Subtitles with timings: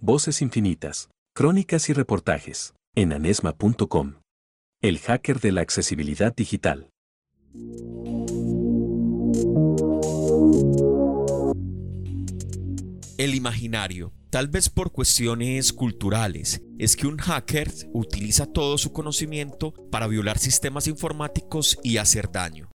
[0.00, 4.20] Voces infinitas, crónicas y reportajes, en anesma.com.
[4.80, 6.88] El hacker de la accesibilidad digital.
[13.18, 19.74] El imaginario, tal vez por cuestiones culturales, es que un hacker utiliza todo su conocimiento
[19.90, 22.70] para violar sistemas informáticos y hacer daño.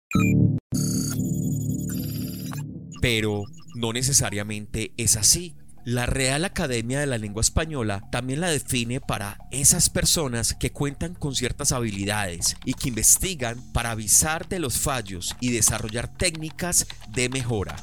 [3.00, 3.46] Pero
[3.76, 5.56] no necesariamente es así.
[5.86, 11.14] La Real Academia de la Lengua Española también la define para esas personas que cuentan
[11.14, 17.28] con ciertas habilidades y que investigan para avisar de los fallos y desarrollar técnicas de
[17.28, 17.76] mejora.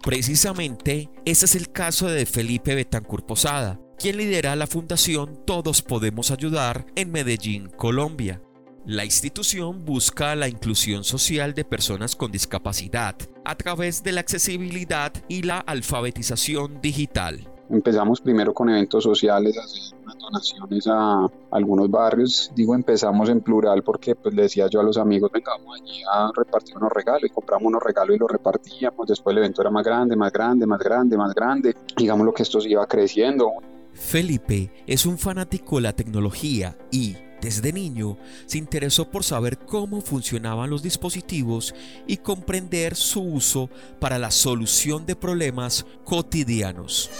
[0.00, 6.30] Precisamente, ese es el caso de Felipe Betancur Posada, quien lidera la fundación Todos Podemos
[6.30, 8.40] Ayudar en Medellín, Colombia.
[8.86, 15.12] La institución busca la inclusión social de personas con discapacidad a través de la accesibilidad
[15.28, 17.46] y la alfabetización digital.
[17.70, 22.50] Empezamos primero con eventos sociales, hacer unas donaciones a algunos barrios.
[22.56, 26.02] Digo empezamos en plural porque pues le decía yo a los amigos, venga, vamos allí
[26.12, 29.06] a repartir unos regalos y compramos unos regalos y los repartíamos.
[29.06, 31.76] Después el evento era más grande, más grande, más grande, más grande.
[31.96, 33.52] Digamos lo que esto se iba creciendo.
[33.92, 40.00] Felipe es un fanático de la tecnología y desde niño se interesó por saber cómo
[40.00, 41.74] funcionaban los dispositivos
[42.06, 47.10] y comprender su uso para la solución de problemas cotidianos.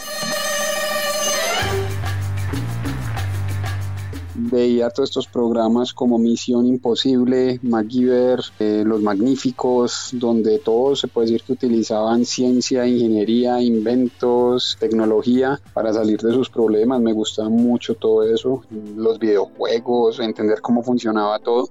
[4.50, 11.28] Veía todos estos programas como Misión Imposible, MacGyver, eh, Los Magníficos, donde todos se puede
[11.28, 17.00] decir que utilizaban ciencia, ingeniería, inventos, tecnología para salir de sus problemas.
[17.00, 18.64] Me gustaba mucho todo eso,
[18.96, 21.68] los videojuegos, entender cómo funcionaba todo.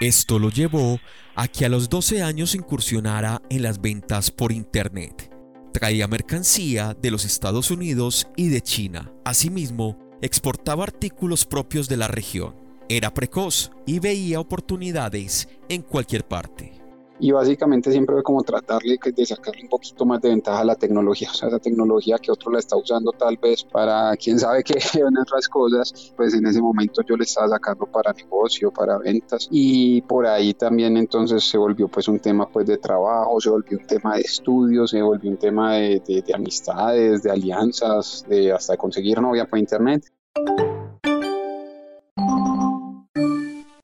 [0.00, 0.98] Esto lo llevó
[1.34, 5.35] a que a los 12 años incursionara en las ventas por Internet
[5.76, 9.12] traía mercancía de los Estados Unidos y de China.
[9.26, 12.56] Asimismo, exportaba artículos propios de la región.
[12.88, 16.85] Era precoz y veía oportunidades en cualquier parte
[17.18, 20.74] y básicamente siempre fue como tratarle de sacarle un poquito más de ventaja a la
[20.74, 24.62] tecnología, o sea, esa tecnología que otro la está usando tal vez para quién sabe
[24.62, 28.98] qué en otras cosas, pues en ese momento yo le estaba sacando para negocio, para
[28.98, 33.50] ventas y por ahí también entonces se volvió pues un tema pues de trabajo, se
[33.50, 38.24] volvió un tema de estudios, se volvió un tema de, de, de amistades, de alianzas,
[38.28, 40.04] de hasta conseguir novia por internet.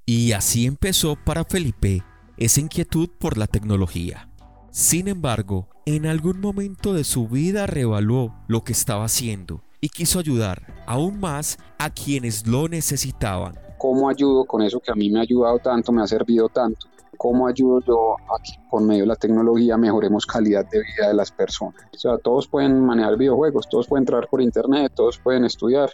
[0.05, 2.03] Y así empezó para Felipe
[2.37, 4.29] esa inquietud por la tecnología.
[4.71, 10.19] Sin embargo, en algún momento de su vida reevaluó lo que estaba haciendo y quiso
[10.19, 13.59] ayudar aún más a quienes lo necesitaban.
[13.79, 16.87] ¿Cómo ayudo con eso que a mí me ha ayudado tanto, me ha servido tanto?
[17.19, 21.15] ¿Cómo ayudo yo a que por medio de la tecnología mejoremos calidad de vida de
[21.15, 21.83] las personas?
[21.93, 25.91] O sea, todos pueden manejar videojuegos, todos pueden entrar por internet, todos pueden estudiar.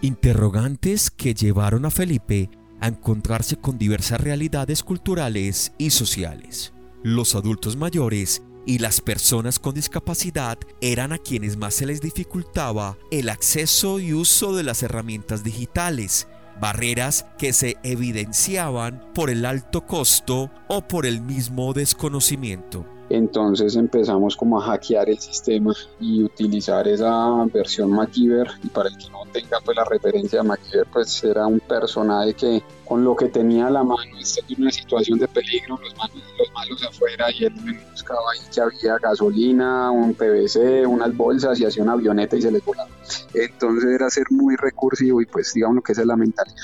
[0.00, 2.50] Interrogantes que llevaron a Felipe
[2.84, 6.74] a encontrarse con diversas realidades culturales y sociales.
[7.02, 12.98] Los adultos mayores y las personas con discapacidad eran a quienes más se les dificultaba
[13.10, 16.28] el acceso y uso de las herramientas digitales,
[16.60, 22.86] barreras que se evidenciaban por el alto costo o por el mismo desconocimiento.
[23.10, 28.96] Entonces empezamos como a hackear el sistema y utilizar esa versión MacGyver y para el
[28.96, 33.14] que no tenga pues la referencia de MacGyver pues era un personaje que con lo
[33.14, 37.30] que tenía a la mano estaba en una situación de peligro, los, malos, los afuera
[37.30, 37.54] y él
[37.90, 42.50] buscaba ahí que había gasolina, un PVC, unas bolsas y hacía una avioneta y se
[42.50, 42.90] les volaba.
[43.34, 46.56] Entonces era ser muy recursivo y pues digamos lo que es la mentalidad.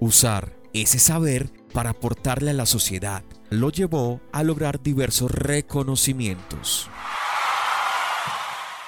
[0.00, 6.88] Usar ese saber para aportarle a la sociedad lo llevó a lograr diversos reconocimientos.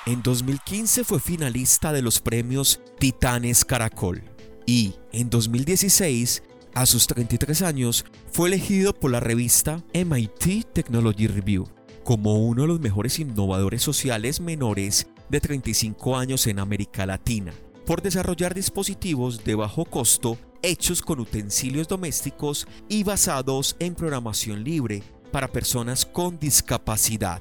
[0.07, 4.23] En 2015 fue finalista de los premios Titanes Caracol
[4.65, 11.69] y en 2016, a sus 33 años, fue elegido por la revista MIT Technology Review
[12.05, 17.53] como uno de los mejores innovadores sociales menores de 35 años en América Latina
[17.85, 25.03] por desarrollar dispositivos de bajo costo hechos con utensilios domésticos y basados en programación libre
[25.31, 27.41] para personas con discapacidad.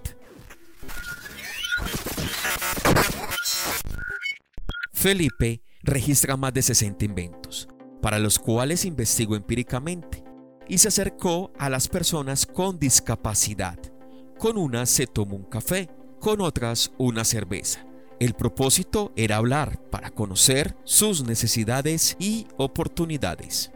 [4.93, 7.67] Felipe registra más de 60 inventos,
[8.01, 10.23] para los cuales investigó empíricamente
[10.67, 13.79] y se acercó a las personas con discapacidad.
[14.37, 15.89] Con unas se tomó un café,
[16.19, 17.85] con otras una cerveza
[18.19, 23.71] el propósito era hablar para conocer sus necesidades y oportunidades.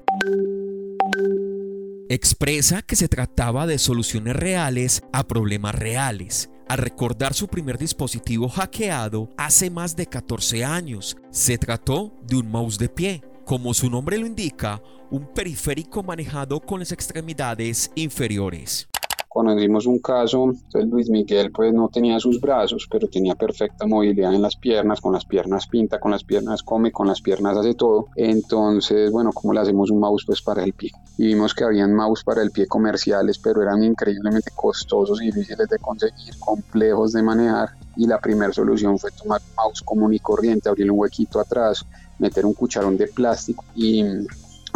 [2.09, 6.49] Expresa que se trataba de soluciones reales a problemas reales.
[6.67, 12.49] Al recordar su primer dispositivo hackeado hace más de 14 años, se trató de un
[12.49, 14.81] mouse de pie, como su nombre lo indica,
[15.11, 18.87] un periférico manejado con las extremidades inferiores
[19.29, 24.33] conocimos un caso, entonces Luis Miguel pues no tenía sus brazos, pero tenía perfecta movilidad
[24.33, 27.75] en las piernas, con las piernas pinta, con las piernas come, con las piernas hace
[27.75, 28.07] todo.
[28.15, 30.91] Entonces, bueno, ¿cómo le hacemos un mouse pues para el pie?
[31.17, 35.69] Y vimos que habían mouse para el pie comerciales, pero eran increíblemente costosos y difíciles
[35.69, 37.69] de conseguir, complejos de manejar.
[37.95, 41.85] Y la primera solución fue tomar un mouse común y corriente, abrir un huequito atrás,
[42.17, 44.03] meter un cucharón de plástico y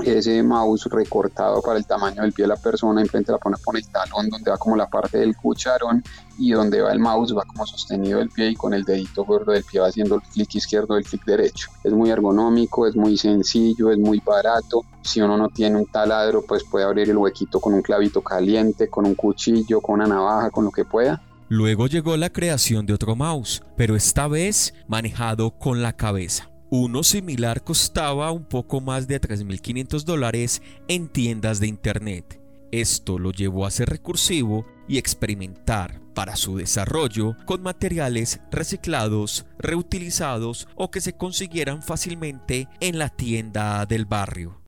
[0.07, 3.75] ese mouse recortado para el tamaño del pie de la persona, enfrente la pone con
[3.75, 6.03] el talón donde va como la parte del cucharón
[6.37, 9.51] y donde va el mouse va como sostenido el pie y con el dedito gordo
[9.51, 11.69] del pie va haciendo el clic izquierdo el clic derecho.
[11.83, 14.81] Es muy ergonómico, es muy sencillo, es muy barato.
[15.01, 18.89] Si uno no tiene un taladro, pues puede abrir el huequito con un clavito caliente,
[18.89, 21.21] con un cuchillo, con una navaja, con lo que pueda.
[21.49, 26.52] Luego llegó la creación de otro mouse, pero esta vez manejado con la cabeza.
[26.75, 32.41] Uno similar costaba un poco más de 3.500 dólares en tiendas de Internet.
[32.71, 40.67] Esto lo llevó a ser recursivo y experimentar para su desarrollo con materiales reciclados, reutilizados
[40.73, 44.63] o que se consiguieran fácilmente en la tienda del barrio.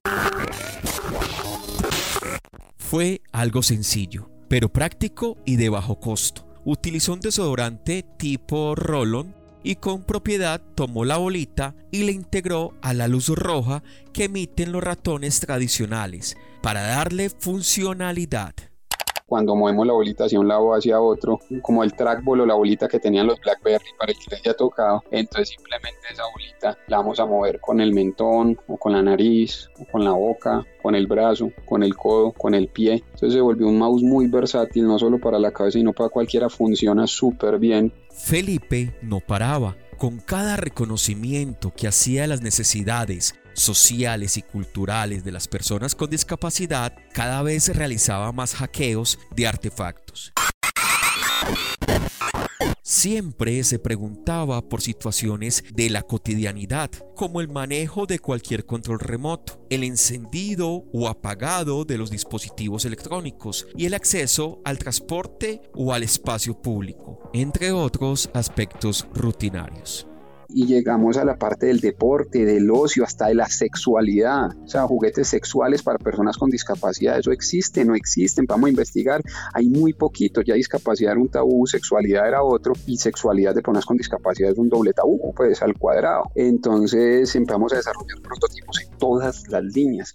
[2.76, 6.46] Fue algo sencillo, pero práctico y de bajo costo.
[6.64, 12.94] Utilizó un desodorante tipo Rollon y con propiedad tomó la bolita y la integró a
[12.94, 13.82] la luz roja
[14.12, 18.54] que emiten los ratones tradicionales para darle funcionalidad
[19.26, 22.86] cuando movemos la bolita hacia un lado hacia otro, como el trackball o la bolita
[22.86, 25.02] que tenían los Blackberry para el que les haya tocado.
[25.10, 29.68] Entonces simplemente esa bolita la vamos a mover con el mentón o con la nariz
[29.80, 33.02] o con la boca, con el brazo, con el codo, con el pie.
[33.14, 36.48] Entonces se volvió un mouse muy versátil, no solo para la cabeza, sino para cualquiera,
[36.48, 37.92] funciona súper bien.
[38.10, 39.76] Felipe no paraba.
[39.98, 46.10] Con cada reconocimiento que hacía de las necesidades sociales y culturales de las personas con
[46.10, 50.32] discapacidad, cada vez se realizaba más hackeos de artefactos.
[52.82, 59.66] Siempre se preguntaba por situaciones de la cotidianidad, como el manejo de cualquier control remoto,
[59.70, 66.04] el encendido o apagado de los dispositivos electrónicos y el acceso al transporte o al
[66.04, 70.06] espacio público, entre otros aspectos rutinarios
[70.48, 74.56] y llegamos a la parte del deporte, del ocio, hasta de la sexualidad.
[74.64, 77.18] O sea, juguetes sexuales para personas con discapacidad.
[77.18, 77.84] ¿Eso existe?
[77.84, 78.46] ¿No existen?
[78.46, 79.22] Vamos a investigar.
[79.52, 80.42] Hay muy poquito.
[80.42, 84.58] Ya discapacidad era un tabú, sexualidad era otro y sexualidad de personas con discapacidad es
[84.58, 86.24] un doble tabú, pues al cuadrado.
[86.34, 90.14] Entonces empezamos a desarrollar prototipos en todas las líneas.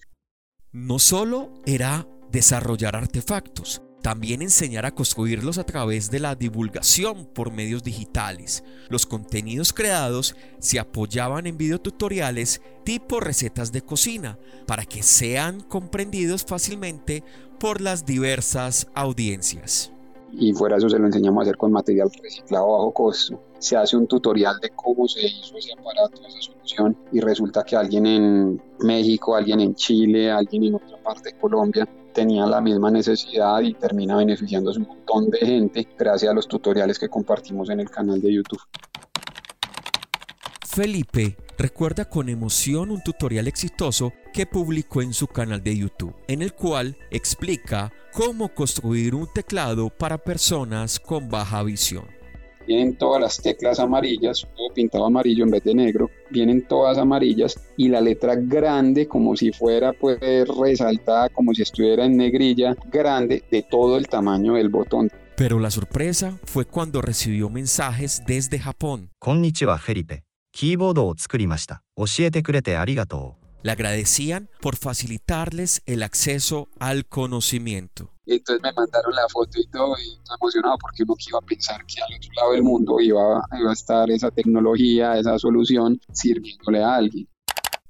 [0.71, 7.51] No solo era desarrollar artefactos, también enseñar a construirlos a través de la divulgación por
[7.51, 8.63] medios digitales.
[8.89, 16.43] Los contenidos creados se apoyaban en videotutoriales tipo recetas de cocina para que sean comprendidos
[16.43, 17.23] fácilmente
[17.59, 19.91] por las diversas audiencias.
[20.33, 23.43] Y fuera eso se lo enseñamos a hacer con material reciclado a bajo costo.
[23.59, 27.75] Se hace un tutorial de cómo se hizo ese aparato, esa solución, y resulta que
[27.75, 32.91] alguien en México, alguien en Chile, alguien en otra parte de Colombia tenía la misma
[32.91, 37.79] necesidad y termina beneficiándose un montón de gente gracias a los tutoriales que compartimos en
[37.79, 38.61] el canal de YouTube.
[40.67, 46.41] Felipe recuerda con emoción un tutorial exitoso que publicó en su canal de YouTube, en
[46.41, 52.21] el cual explica cómo construir un teclado para personas con baja visión
[52.67, 57.59] vienen todas las teclas amarillas, todo pintado amarillo en vez de negro, vienen todas amarillas
[57.77, 63.43] y la letra grande como si fuera pues resaltada, como si estuviera en negrilla, grande
[63.51, 65.09] de todo el tamaño del botón.
[65.35, 69.09] Pero la sorpresa fue cuando recibió mensajes desde Japón.
[69.19, 70.23] Konnichiwa Felipe.
[73.63, 78.11] Le agradecían por facilitarles el acceso al conocimiento.
[78.25, 81.85] Entonces me mandaron la foto y todo, y estoy emocionado porque uno iba a pensar
[81.85, 86.83] que al otro lado del mundo iba, iba a estar esa tecnología, esa solución sirviéndole
[86.83, 87.27] a alguien.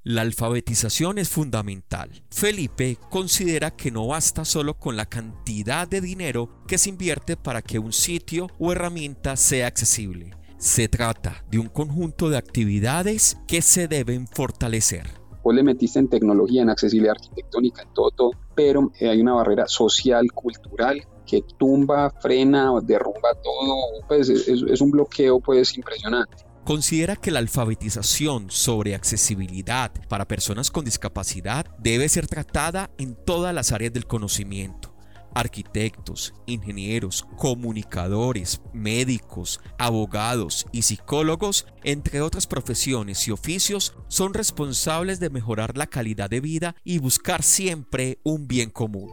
[0.04, 2.24] La alfabetización es fundamental.
[2.30, 7.62] Felipe considera que no basta solo con la cantidad de dinero que se invierte para
[7.62, 10.36] que un sitio o herramienta sea accesible.
[10.58, 16.08] Se trata de un conjunto de actividades que se deben fortalecer vos le metiste en
[16.08, 21.42] tecnología, en accesibilidad arquitectónica, en todo, todo, pero eh, hay una barrera social, cultural, que
[21.58, 23.76] tumba, frena, derrumba todo,
[24.08, 26.44] pues es, es un bloqueo pues impresionante.
[26.64, 33.54] considera que la alfabetización sobre accesibilidad para personas con discapacidad debe ser tratada en todas
[33.54, 34.91] las áreas del conocimiento
[35.34, 45.30] arquitectos, ingenieros, comunicadores, médicos, abogados y psicólogos, entre otras profesiones y oficios, son responsables de
[45.30, 49.10] mejorar la calidad de vida y buscar siempre un bien común.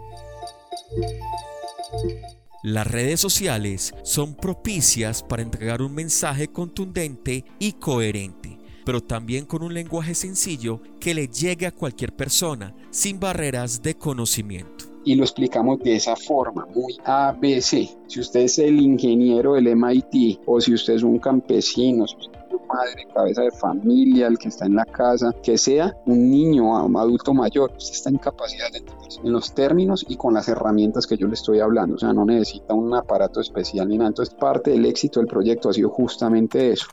[2.61, 9.63] Las redes sociales son propicias para entregar un mensaje contundente y coherente, pero también con
[9.63, 15.23] un lenguaje sencillo que le llegue a cualquier persona sin barreras de conocimiento y lo
[15.23, 17.89] explicamos de esa forma, muy ABC.
[18.07, 22.39] Si usted es el ingeniero del MIT o si usted es un campesino, si usted
[22.49, 26.71] es madre, cabeza de familia, el que está en la casa, que sea un niño
[26.71, 30.33] o un adulto mayor, usted está en capacidad de entender en los términos y con
[30.33, 31.95] las herramientas que yo le estoy hablando.
[31.95, 34.09] O sea, no necesita un aparato especial ni nada.
[34.09, 36.87] Entonces, parte del éxito del proyecto ha sido justamente eso.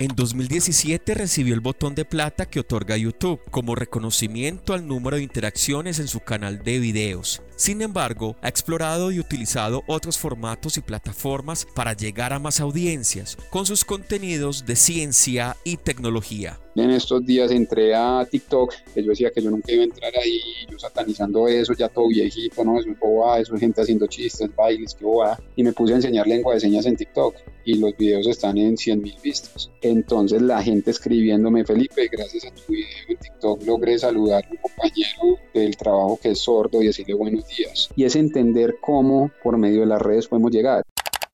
[0.00, 5.22] En 2017 recibió el botón de plata que otorga YouTube como reconocimiento al número de
[5.22, 7.42] interacciones en su canal de videos.
[7.54, 13.36] Sin embargo, ha explorado y utilizado otros formatos y plataformas para llegar a más audiencias
[13.50, 16.58] con sus contenidos de ciencia y tecnología.
[16.76, 20.12] En estos días entré a TikTok, que yo decía que yo nunca iba a entrar
[20.16, 22.78] ahí, yo satanizando eso, ya todo viejito, ¿no?
[22.78, 25.38] Eso es boba, eso es gente haciendo chistes, bailes, qué boba.
[25.56, 27.34] Y me puse a enseñar lengua de señas en TikTok
[27.64, 29.70] y los videos están en 100 mil vistas.
[29.82, 34.56] Entonces la gente escribiéndome, Felipe, gracias a tu video en TikTok logré saludar a un
[34.58, 37.90] compañero del trabajo que es sordo y decirle buenos días.
[37.96, 40.84] Y es entender cómo por medio de las redes podemos llegar.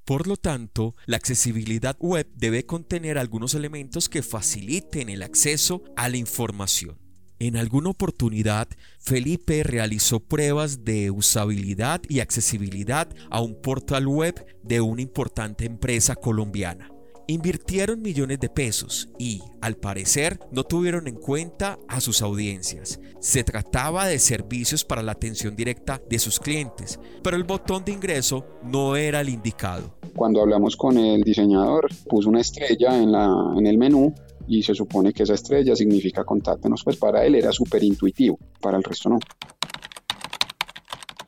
[0.07, 6.09] Por lo tanto, la accesibilidad web debe contener algunos elementos que faciliten el acceso a
[6.09, 6.97] la información.
[7.41, 8.69] En alguna oportunidad,
[9.01, 16.15] Felipe realizó pruebas de usabilidad y accesibilidad a un portal web de una importante empresa
[16.15, 16.89] colombiana.
[17.29, 23.01] Invirtieron millones de pesos y, al parecer, no tuvieron en cuenta a sus audiencias.
[23.21, 27.91] Se trataba de servicios para la atención directa de sus clientes, pero el botón de
[27.91, 29.96] ingreso no era el indicado.
[30.17, 34.15] Cuando hablamos con el diseñador, puso una estrella en, la, en el menú
[34.49, 38.79] y se supone que esa estrella significa contáctenos, pues para él era súper intuitivo, para
[38.79, 39.19] el resto no.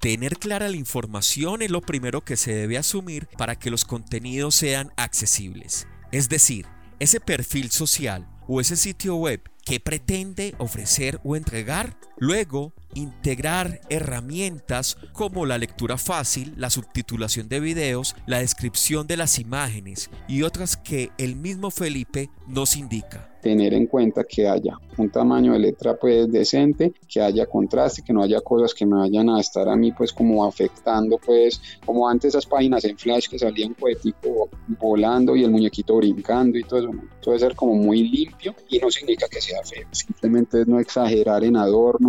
[0.00, 4.54] Tener clara la información es lo primero que se debe asumir para que los contenidos
[4.54, 5.87] sean accesibles.
[6.11, 6.66] Es decir,
[6.99, 11.95] ese perfil social o ese sitio web que pretende ofrecer o entregar.
[12.20, 19.38] Luego, integrar herramientas como la lectura fácil, la subtitulación de videos, la descripción de las
[19.38, 23.30] imágenes y otras que el mismo Felipe nos indica.
[23.40, 28.12] Tener en cuenta que haya un tamaño de letra pues decente, que haya contraste, que
[28.12, 32.08] no haya cosas que me vayan a estar a mí pues como afectando pues como
[32.08, 34.48] antes esas páginas en flash que salían poético
[34.80, 36.90] volando y el muñequito brincando y todo eso,
[37.25, 41.56] debe ser como muy limpio y no significa que sea feo, simplemente no exagerar en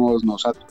[0.07, 0.69] adornos, no saturar.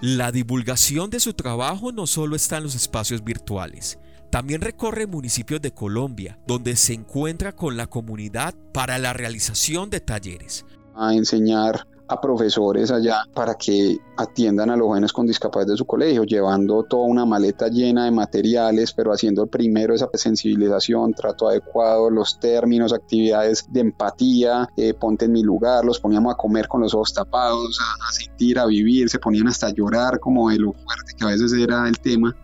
[0.00, 3.98] La divulgación de su trabajo no solo está en los espacios virtuales,
[4.30, 10.00] también recorre municipios de Colombia, donde se encuentra con la comunidad para la realización de
[10.00, 10.64] talleres.
[10.94, 15.84] A enseñar a profesores allá para que atiendan a los jóvenes con discapacidad de su
[15.84, 22.10] colegio, llevando toda una maleta llena de materiales, pero haciendo primero esa sensibilización, trato adecuado,
[22.10, 26.80] los términos, actividades de empatía, eh, ponte en mi lugar, los poníamos a comer con
[26.80, 30.58] los ojos tapados, a, a sentir, a vivir, se ponían hasta a llorar como de
[30.58, 32.34] lo fuerte que a veces era el tema.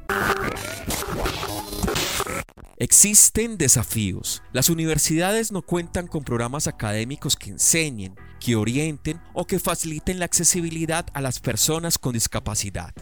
[2.82, 4.42] Existen desafíos.
[4.52, 10.24] Las universidades no cuentan con programas académicos que enseñen, que orienten o que faciliten la
[10.24, 12.92] accesibilidad a las personas con discapacidad.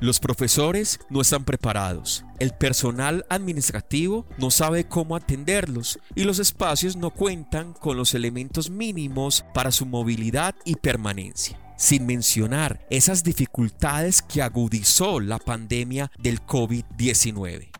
[0.00, 6.96] Los profesores no están preparados, el personal administrativo no sabe cómo atenderlos y los espacios
[6.96, 11.60] no cuentan con los elementos mínimos para su movilidad y permanencia.
[11.76, 17.75] Sin mencionar esas dificultades que agudizó la pandemia del COVID-19.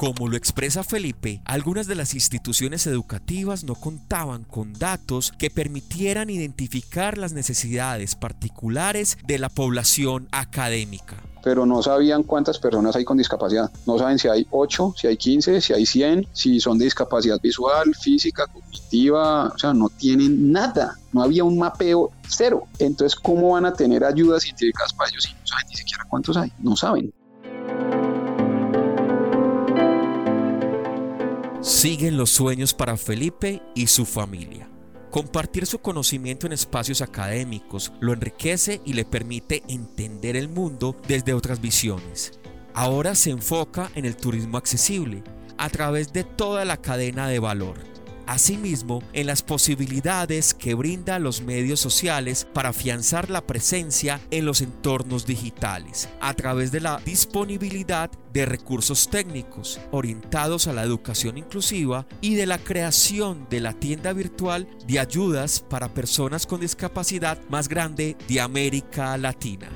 [0.00, 6.30] Como lo expresa Felipe, algunas de las instituciones educativas no contaban con datos que permitieran
[6.30, 13.16] identificar las necesidades particulares de la población académica pero no sabían cuántas personas hay con
[13.16, 13.70] discapacidad.
[13.86, 17.40] No saben si hay 8, si hay 15, si hay 100, si son de discapacidad
[17.40, 20.98] visual, física, cognitiva, o sea, no tienen nada.
[21.12, 22.64] No había un mapeo cero.
[22.78, 26.36] Entonces, ¿cómo van a tener ayudas científicas para ellos si no saben ni siquiera cuántos
[26.36, 26.52] hay?
[26.58, 27.10] No saben.
[31.70, 34.68] Siguen los sueños para Felipe y su familia.
[35.12, 41.32] Compartir su conocimiento en espacios académicos lo enriquece y le permite entender el mundo desde
[41.32, 42.32] otras visiones.
[42.74, 45.22] ahora se enfoca en el turismo accesible
[45.58, 47.78] a través de toda la cadena de valor.
[48.30, 54.60] Asimismo, en las posibilidades que brinda los medios sociales para afianzar la presencia en los
[54.60, 62.06] entornos digitales, a través de la disponibilidad de recursos técnicos orientados a la educación inclusiva
[62.20, 67.66] y de la creación de la tienda virtual de ayudas para personas con discapacidad más
[67.66, 69.68] grande de América Latina.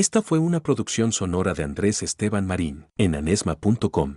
[0.00, 4.16] Esta fue una producción sonora de Andrés Esteban Marín en anesma.com.